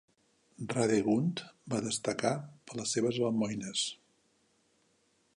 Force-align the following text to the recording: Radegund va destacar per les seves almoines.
Radegund 0.75 1.43
va 1.73 1.81
destacar 1.87 2.31
per 2.69 2.77
les 2.79 2.93
seves 2.97 3.19
almoines. 3.27 3.85